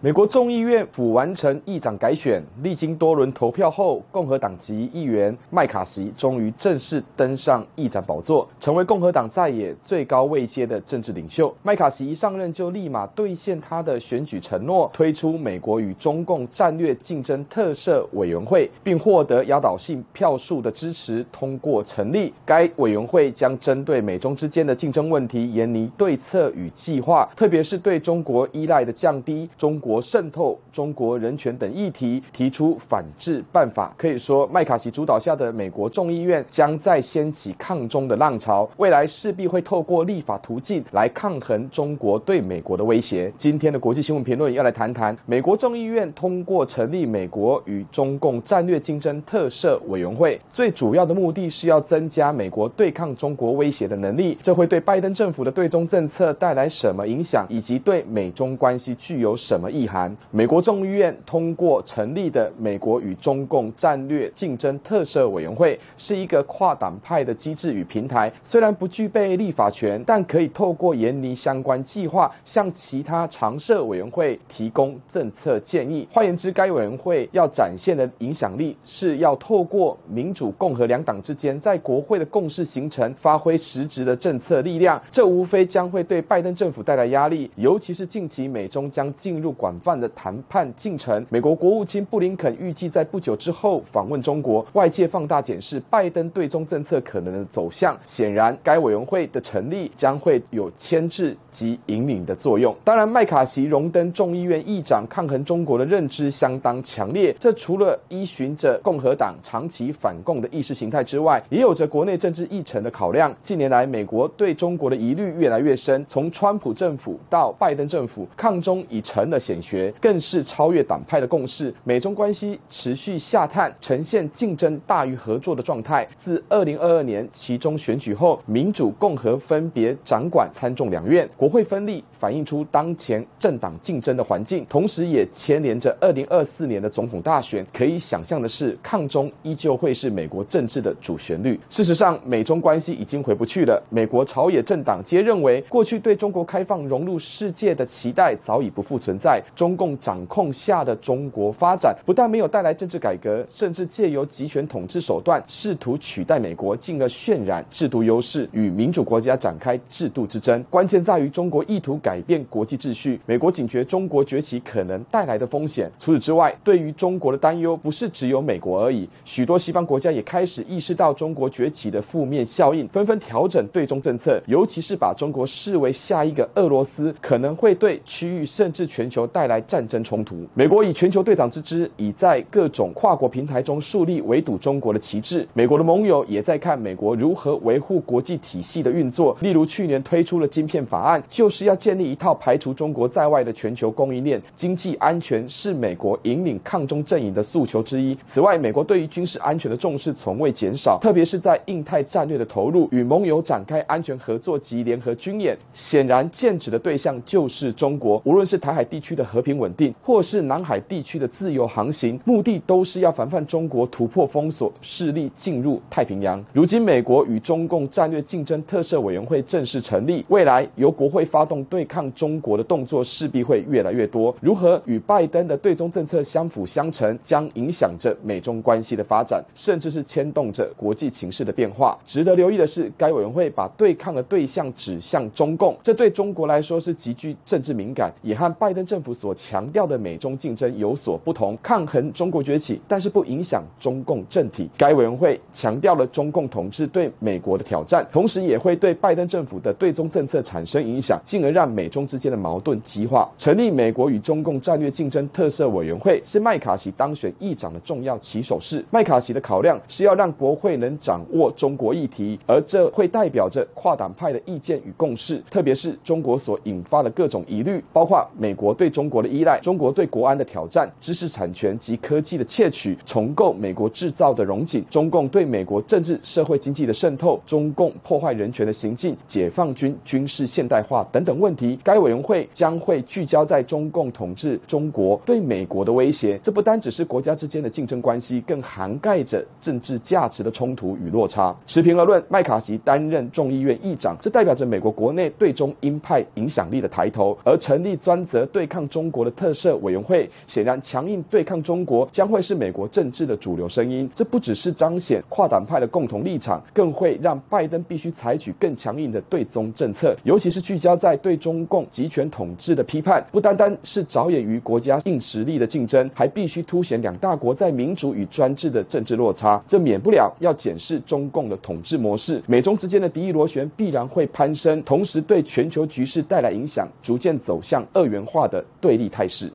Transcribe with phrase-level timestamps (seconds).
[0.00, 11.52] 美国众议院府完成议长改选，历经多轮投票后，共和党籍议员麦卡锡终于正式登上议长宝座，成为共和党在野最高位阶的政治领袖。
[11.64, 29.87] 麦卡锡一上任就立马兑现他的选举承诺，推出美国与中共战略竞争特设委员会，并获得压倒性票数的支持，通过成立该委员会，将针对美中之间的竞争问题研拟对策与计划，特别是对中国依赖的降低、中国。
[29.88, 43.32] 国渗透、中国人权等议题提出反制办法，可以说麦卡锡主导下的美国众议院将再掀起抗中的浪潮，未来势必会透过立法途径来抗衡中国对美国的威胁。
[43.34, 76.06] 今天的国际新闻评论要来谈谈，美国众议院通过成立美国与中共战略竞争特设委员会，最主要的目的是要增加美国对抗中国威胁的能力，这会对拜登政府的对中政策带来什么影响，以及对美中关系具有什么意意涵，美国众议院通过成立的美国与中共战略竞争特设委员会是一个跨党派的机制与平台，虽然不具备立法权，但可以透过研拟相关计划，向其他常设委员会提供政策建议。
[76.10, 85.00] 换言之，该委员会要展现的影响力是要透过民主、共和两党之间在国会的共识形成，发挥实质的政策力量。
[85.10, 97.94] 这无非将会对拜登政府带来压力，尤其是近期美中将进入广泛的谈判进程，美国国务卿布林肯预计在不久之后访问中国，外界放大检视拜登对中政策可能的走向。
[98.06, 102.74] 显然，该委员会的成立将会有牵制及引领的作用。
[102.82, 107.36] 当然，麦卡锡荣登众议院议长，抗衡中国的认知相当强烈。
[107.38, 113.36] 这除了依循着共和党长期反共的意识形态之外，也有着国内政治议程的考量。
[113.42, 121.72] 近年来，美国对中国的疑虑越来越深，从川普政府到拜登政府，抗中已成了显学，更是超越党派的共识。
[121.84, 126.06] 美中关系持续下探，呈现竞争大于合作的状态。
[126.16, 137.66] 自二零二二年期中选举后，民主、共和分别掌管参众两院，国会分立，反映出当前政党竞争的环境，同时也牵连着二零二四年的总统大选。
[137.72, 141.58] 可以想象的是，抗中依旧会是美国政治的主旋律。
[141.68, 143.82] 事实上，美中关系已经回不去了。
[143.90, 149.42] 美国朝野政党皆认为，过去对中国开放融入世界的期待早已不复存在。
[149.54, 160.64] 中共掌控下的中国发展，不但没有带来政治改革，甚至借由集权统治手段试图取代美国，进而渲染制度优势，与民主国家展开制度之争。
[160.70, 163.20] 关键在于中国意图改变国际秩序。
[163.26, 165.90] 美国警觉中国崛起可能带来的风险。
[165.98, 180.34] 除此之外，对于中国的担忧不是只有美国而已，许多西方国家也开始意识到中国崛起的负面效应，纷纷调整对中政策，尤其是把中国视为下一个俄罗斯，可能会对区域甚至全球带来战争冲突。
[180.52, 185.46] 美国以全球队长之姿，已在各种跨国平台中树立围堵中国的旗帜。
[185.54, 189.36] 美国的盟友也在看美国如何维护国际体系的运作。
[189.38, 194.42] 例如，去年推出了晶片法案，就是要建立一套排除中国在外的全球供应链。
[194.56, 198.18] 经济安全是美国引领抗中阵营的诉求之一。
[198.24, 205.56] 此外，美国对于军事安全的重视从未减少，特别是在印太战略的投入，与盟友展开安全合作及联合军演。
[205.72, 208.20] 显然，剑指的对象就是中国。
[208.24, 216.42] 无论是台海地区的和平稳定，或是南海地区的自由航行，目的都是要防范中国突破封锁，势力进入太平洋。
[216.52, 224.34] 如今，美国与中共战略竞争特设委员会正式成立，未来由国会发动对抗中国的动作势必会越来越多。
[224.40, 231.98] 如何与拜登的对中政策相辅相成，将影响着美中关系的发展，甚至是牵动着国际情势的变化。
[232.06, 244.68] 值得留意的是，该委员会把对抗的对象指向中共，这对中国来说是极具政治敏感，也和拜登政府所强调的美中竞争有所不同，抗衡中国崛起，但是不影响中共政体。
[244.76, 253.28] 该委员会强调了中共统治对美国的挑战，同时也会对拜登政府的对中政策产生影响，进而让美中之间的矛盾激化。
[253.38, 258.84] 成立美国与中共战略竞争特色委员会是麦卡锡当选议长的重要起手式。
[258.90, 281.78] 麦卡锡的考量是要让国会能掌握中国议题，而这会代表着跨党派的意见与共识，特别是中国所引发的各种疑虑，包括美国对中国的依赖、中国对国安的挑战、知识产权及科技的窃取、重构美国制造的融景、中共对美国政治、社会、经济的渗透、中共破坏人权的行径、解放军军事现代化等等问题。
[281.84, 286.36] 该委员会将会聚焦在中共统治中国对美国的威胁。
[286.42, 291.54] 这不单只是国家之间的竞争关系，更涵盖着政治价值的冲突与落差。
[291.68, 297.38] 持平而论，麦卡锡担任众议院议长，这代表着美国国内对中鹰派影响力的抬头。
[297.44, 304.08] 而成立专责对抗中国的特色委员会，显然强硬对抗中国将会是美国政治的主流声音。
[304.14, 313.24] 这不只是彰显跨党派的共同立场，更会让拜登必须采取更强硬的对中政策，尤其是聚焦在对中共集权统治的批判。
[313.30, 319.62] 不单单是着眼于国家硬实力的竞争，还必须凸显两大国在民主与专制的政治落差。
[319.66, 329.46] 这免不了要检视中共的统治模式，美中之间的敌意螺旋必然会攀升，同时对全球局势带来影响，逐渐走向二元化的对立态势。